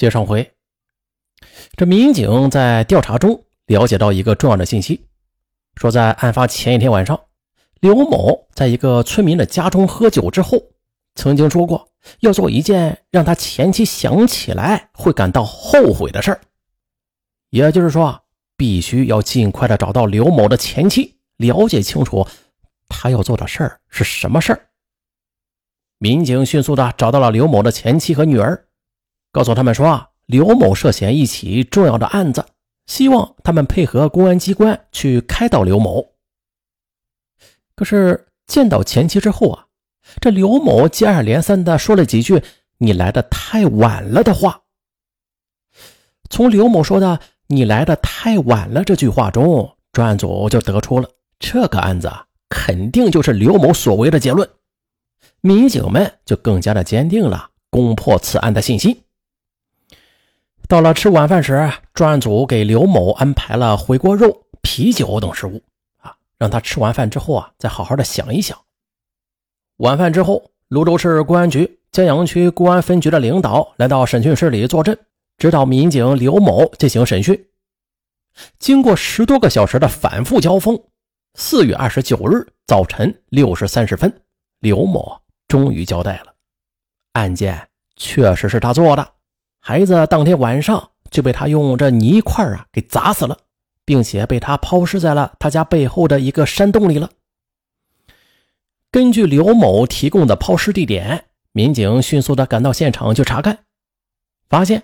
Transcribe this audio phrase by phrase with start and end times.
[0.00, 0.50] 接上回，
[1.76, 5.06] 这民警在调查中了解到一个重要的信息，
[5.76, 7.20] 说在案发前一天晚上，
[7.80, 10.58] 刘某在一个村民的家中喝酒之后，
[11.16, 11.86] 曾经说过
[12.20, 16.40] 要做一件让他前妻想起来会感到后悔的事儿。
[17.50, 18.22] 也就是说，
[18.56, 22.26] 必须要尽快的找到刘某的前妻，了解清楚
[22.88, 24.70] 他要做的事儿是什么事儿。
[25.98, 28.64] 民警迅速的找到了刘某的前妻和女儿。
[29.32, 32.44] 告诉他们说啊，刘某涉嫌一起重要的案子，
[32.86, 36.04] 希望他们配合公安机关去开导刘某。
[37.74, 39.66] 可是见到前妻之后啊，
[40.20, 42.42] 这刘某接二连三的说了几句
[42.78, 44.62] “你来的太晚了”的话。
[46.28, 52.10] 从刘某说的“你来的太晚了”这句话中，专案组就得出了这个案子，
[52.48, 54.48] 肯定就是刘某所为的结论。
[55.40, 59.02] 民警们就更加的坚定了攻破此案的信心。
[60.70, 65.60] 到了吃晚饭时，专案组给刘某安排了回锅肉、啤酒等食物，
[65.96, 68.56] 啊，让他吃完饭之后啊，再好好的想一想。
[69.78, 74.96] 晚饭之后，泸州市公安局江阳区公安分局的领导来到审讯室里坐镇，
[75.38, 77.48] 指导民警刘某进行审讯。
[78.60, 80.80] 经过十多个小时的反复交锋，
[81.34, 84.22] 四月二十九日早晨六时三十分，
[84.60, 86.32] 刘某终于交代了，
[87.14, 87.60] 案件
[87.96, 89.14] 确实是他做的。
[89.62, 93.36] 孩子当天晚上就被他用这泥块啊给砸死了，
[93.84, 97.10] 并且被他抛尸在了他家背后的一个山洞里了。
[98.90, 103.58] 根据刘某提供的抛尸地点，民警迅速的赶到现场去查看，
[104.48, 104.82] 发现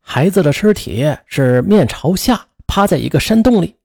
[0.00, 3.76] 孩子的尸体是面朝下趴在一个山洞里。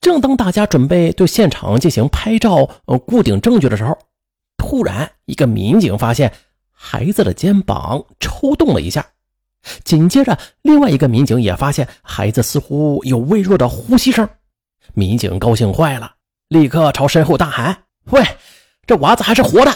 [0.00, 3.96] 正当大家准备对现场进行拍照呃固定证据的时候，
[4.56, 6.32] 突然一个民警发现。
[6.84, 9.06] 孩子的肩膀抽动了一下，
[9.84, 14.28] 紧接着，另外一个民警也发现孩子似乎有微弱的呼吸声。
[14.92, 16.16] 民警高兴坏了，
[16.48, 18.20] 立刻朝身后大喊：“喂，
[18.84, 19.72] 这娃子还是活的！”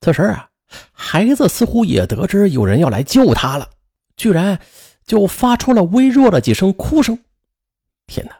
[0.00, 0.48] 此时啊，
[0.92, 3.68] 孩子似乎也得知有人要来救他了，
[4.16, 4.60] 居然
[5.04, 7.18] 就发出了微弱的几声哭声。
[8.06, 8.32] 天哪，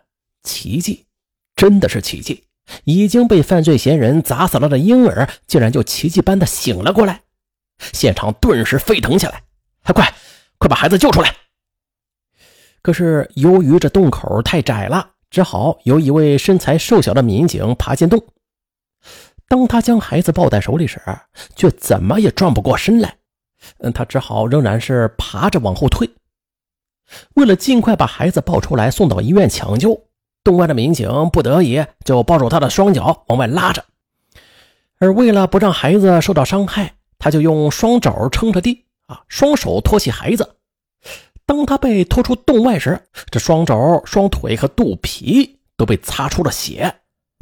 [0.44, 1.06] 奇迹，
[1.56, 2.44] 真的是奇迹！
[2.84, 7.22] 已经被犯罪嫌疑人砸死了的婴儿，竟然就奇迹般的醒了过来。
[7.92, 9.42] 现场顿时沸腾起来，
[9.92, 10.14] 快，
[10.58, 11.34] 快把孩子救出来！
[12.82, 18.22] 可是由于这洞口太窄了，只好由一位身材瘦小的民警爬进洞。
[19.48, 21.00] 当他将孩子抱在手里时，
[21.56, 23.16] 却怎么也转不过身来。
[23.78, 26.08] 嗯，他只好仍然是爬着往后退。
[27.34, 30.06] 为了尽快把孩子抱出来送到医院抢救，
[30.44, 33.84] 洞外的民警不得已就抱住他的双脚往外拉着。
[34.98, 40.56] 而为了不让孩子受到伤害，他就用双肘撑着地啊，双手托起孩子。
[41.44, 42.98] 当他被拖出洞外时，
[43.30, 46.92] 这双肘、双腿和肚皮都被擦出了血。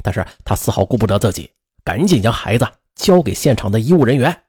[0.03, 1.49] 但是他丝毫顾不得自己，
[1.83, 4.41] 赶紧将孩子交给现场的医务人员。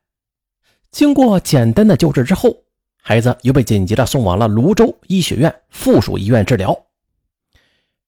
[0.91, 2.65] 经过简单的救治之后，
[3.01, 6.87] 孩子又被紧急的送往了泸州医学院附属医院治疗。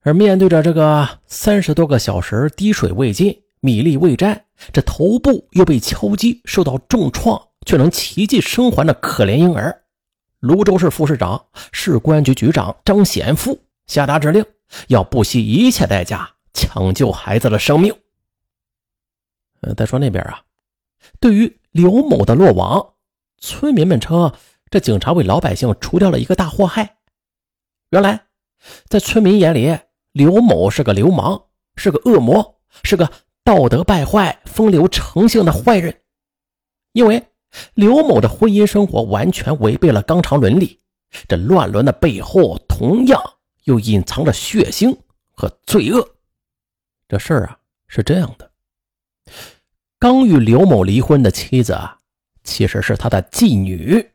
[0.00, 3.38] 而面对着这个三十多个小时滴水未进。
[3.64, 9.82] 米粒未沾，这头部又被敲击，受到重创，却能奇迹生还的可怜婴儿，
[10.40, 14.44] 泸州市副市长、市公安局局长张显富下达指令，
[14.88, 17.94] 要不惜一切代价抢救孩子的生命。
[19.62, 20.42] 呃，再说那边啊，
[21.18, 22.94] 对于刘某的落网，
[23.38, 24.32] 村民们称
[24.70, 26.98] 这警察为老百姓除掉了一个大祸害。
[27.90, 28.26] 原来，
[28.88, 29.78] 在村民眼里，
[30.12, 31.44] 刘某是个流氓，
[31.76, 33.10] 是个恶魔，是个。
[33.44, 36.00] 道德败坏、风流成性的坏人，
[36.92, 37.22] 因为
[37.74, 40.78] 刘某的婚姻生活完全违背了纲常伦理，
[41.26, 43.20] 这乱伦的背后同样
[43.64, 44.96] 又隐藏着血腥
[45.32, 46.08] 和罪恶。
[47.08, 47.58] 这事儿啊
[47.88, 48.48] 是这样的：
[49.98, 51.98] 刚与刘某离婚的妻子啊，
[52.44, 54.08] 其实是他的继女。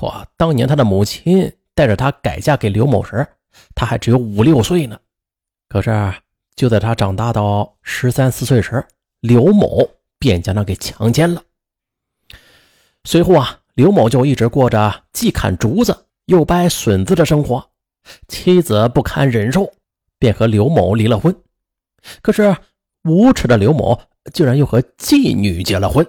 [0.00, 3.26] 哇，当年他的母亲带着他改嫁给刘某时，
[3.74, 5.00] 他还只有五六岁呢。
[5.68, 5.90] 可是。
[6.58, 8.84] 就在他长大到十三四岁时，
[9.20, 9.88] 刘某
[10.18, 11.40] 便将他给强奸了。
[13.04, 17.70] 随后啊，刘某就一直过着既砍竹子又掰笋子的生活，
[18.26, 19.72] 妻子不堪忍受，
[20.18, 21.32] 便和刘某离了婚。
[22.22, 22.56] 可是
[23.04, 24.00] 无耻的刘某
[24.32, 26.04] 竟然又和妓女结了婚，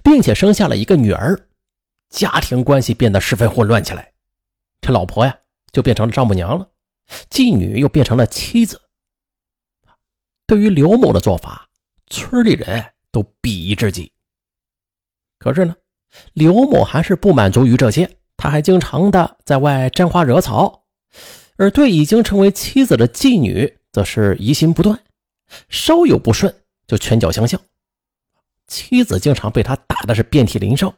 [0.00, 1.36] 并且生下了一个女儿，
[2.08, 4.12] 家庭关系变得十分混乱起来。
[4.80, 5.36] 这老婆呀，
[5.72, 6.68] 就变成了丈母娘了，
[7.28, 8.80] 妓女又变成了妻子。
[10.46, 11.68] 对于刘某的做法，
[12.08, 14.12] 村里人都鄙夷至极。
[15.38, 15.74] 可是呢，
[16.32, 20.84] 刘某还是不满足于这些，他还经常的在外沾花惹草，
[21.56, 25.02] 而对已经成为妻子的妓女，则是疑心不断，
[25.68, 26.54] 稍有不顺
[26.86, 27.60] 就拳脚相向。
[28.68, 30.94] 妻子经常被他打的是遍体鳞伤，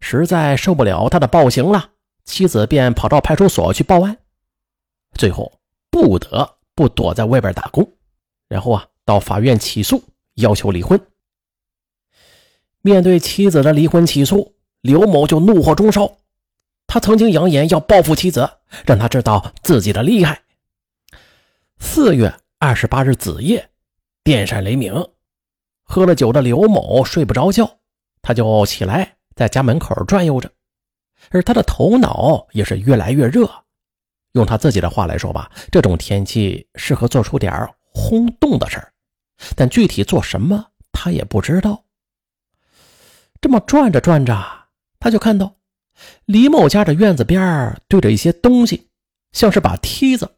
[0.00, 1.90] 实在受不了他的暴行了，
[2.24, 4.18] 妻子便跑到派出所去报案，
[5.14, 5.60] 最后
[5.90, 7.90] 不得不躲在外边打工，
[8.48, 10.02] 然后啊到法院起诉，
[10.34, 11.00] 要求离婚。
[12.82, 16.18] 面对妻子的离婚起诉，刘某就怒火中烧。
[16.86, 18.48] 他曾经扬言要报复妻子，
[18.84, 20.42] 让他知道自己的厉害。
[21.78, 23.68] 四月二十八日子夜，
[24.22, 24.94] 电闪雷鸣，
[25.82, 27.78] 喝了酒的刘某睡不着觉，
[28.22, 30.50] 他就起来在家门口转悠着，
[31.30, 33.50] 而他的头脑也是越来越热。
[34.32, 37.52] 用他自己的话来说吧，这种天气适合做出点
[37.98, 38.92] 轰动的事儿，
[39.56, 41.82] 但具体做什么他也不知道。
[43.40, 44.36] 这么转着转着，
[45.00, 45.54] 他就看到。
[46.26, 48.86] 李某家的院子边对着一些东西，
[49.32, 50.30] 像是把梯子。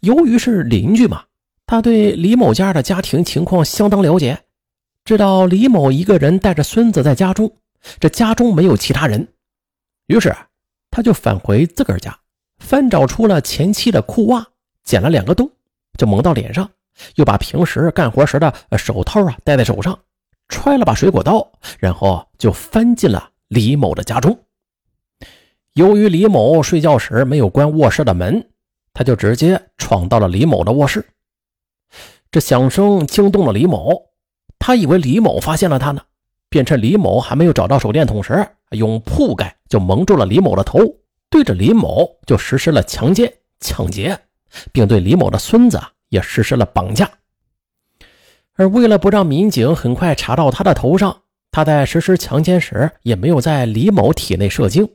[0.00, 1.24] 由于是邻居嘛，
[1.66, 4.42] 他对李某家的家庭情况相当了解，
[5.04, 7.54] 知道李某一个人带着孙子在家中，
[8.00, 9.28] 这家中没有其他人。
[10.06, 10.34] 于是
[10.90, 12.18] 他就返回自个儿家，
[12.58, 14.46] 翻找出了前妻的裤袜，
[14.82, 15.50] 剪了两个洞，
[15.96, 16.68] 就蒙到脸上，
[17.16, 19.98] 又把平时干活时的手套啊戴在手上，
[20.48, 24.38] 揣了把水果刀，然后就翻进了李某的家中。
[25.74, 28.50] 由于李某睡觉时没有关卧室的门，
[28.92, 31.04] 他就直接闯到了李某的卧室。
[32.30, 34.10] 这响声惊动了李某，
[34.58, 36.02] 他以为李某发现了他呢，
[36.48, 40.78] 便趁李某还没有找到手电筒时，用铺盖就蒙住了李某的头，
[41.28, 44.16] 对着李某就实施了强奸、抢劫，
[44.72, 47.10] 并对李某的孙子也实施了绑架。
[48.54, 54.88] 而为了不让民警很快查到他的头上，他在实施强奸时也没有在李某体内射精。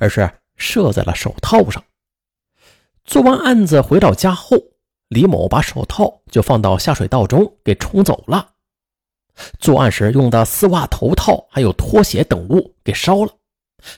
[0.00, 1.84] 而是射在了手套上。
[3.04, 4.56] 做完案子回到家后，
[5.08, 8.54] 李某把手套就放到下水道中给冲走了。
[9.58, 13.32] 作案时用的丝袜、头套还有拖鞋等物给烧了，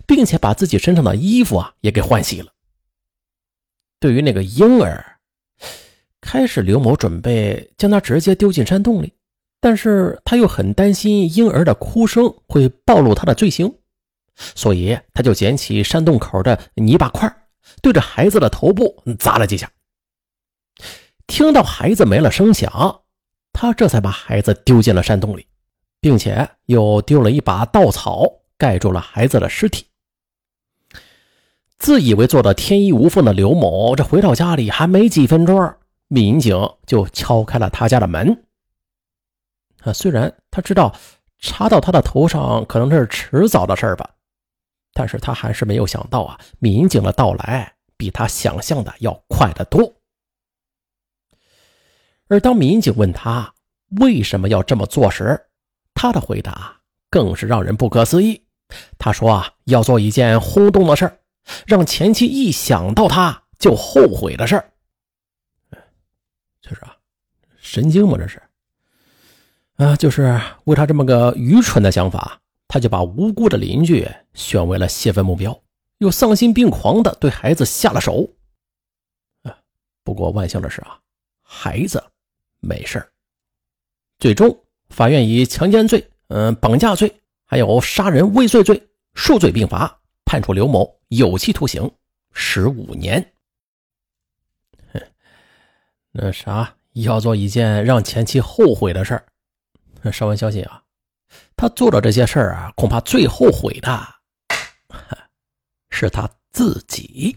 [0.04, 2.52] 并且把自己身上的衣服啊也给换洗了。
[4.00, 5.18] 对于那个婴儿，
[6.20, 9.12] 开始刘某准备将他直接丢进山洞里，
[9.60, 13.74] 但是他又很担心婴儿的哭声会暴露他的罪行。
[14.36, 17.28] 所以，他就捡起山洞口的泥巴块，
[17.82, 19.68] 对着孩子的头部砸了几下。
[21.26, 23.00] 听到孩子没了声响，
[23.52, 25.44] 他这才把孩子丢进了山洞里，
[26.00, 28.24] 并且又丢了一把稻草
[28.56, 29.86] 盖住了孩子的尸体。
[31.78, 35.74] 自以为做的天衣无缝的刘某，这回到家里还没几分钟，
[36.08, 38.44] 民警就敲开了他家的门。
[39.82, 40.94] 啊，虽然他知道
[41.38, 44.10] 插到他的头上可能是迟早的事儿吧。
[44.94, 49.94] 但是他还是没有想到啊，民警的到来比他想象的要快得多。
[52.26, 53.54] 而当民警问他
[54.00, 55.40] 为什么要这么做时，
[55.94, 58.42] 他的回答更是让人不可思议。
[58.98, 61.18] 他说啊，要做一件轰动的事儿，
[61.66, 64.70] 让前妻一想到他就后悔的事儿。
[66.60, 66.96] 就是啊，
[67.58, 68.16] 神经吗？
[68.18, 68.42] 这是
[69.76, 72.40] 啊，就是为他这么个愚蠢的想法。
[72.70, 75.58] 他就把无辜的邻居选为了泄愤目标，
[76.00, 78.28] 又丧心病狂的对孩子下了手。
[79.42, 79.56] 啊，
[80.04, 81.00] 不过万幸的是啊，
[81.40, 82.04] 孩子
[82.60, 83.02] 没事
[84.18, 84.54] 最终，
[84.90, 87.10] 法院以强奸罪、嗯绑架罪，
[87.46, 89.97] 还有杀人未遂罪数罪并罚，
[90.28, 91.90] 判处刘某有期徒刑
[92.34, 93.32] 十五年。
[96.12, 100.12] 那啥，要做一件让前妻后悔的事儿。
[100.12, 100.82] 稍微消息啊。
[101.56, 103.90] 他做的这些事儿啊，恐怕最后悔的
[105.88, 107.34] 是他自己。